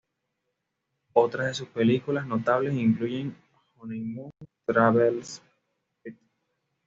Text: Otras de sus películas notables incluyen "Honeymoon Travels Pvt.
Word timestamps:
Otras 1.13 1.45
de 1.45 1.53
sus 1.53 1.67
películas 1.67 2.25
notables 2.25 2.73
incluyen 2.73 3.35
"Honeymoon 3.77 4.31
Travels 4.65 5.43
Pvt. 6.03 6.19